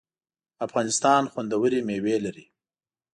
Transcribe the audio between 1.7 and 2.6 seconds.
میوی لري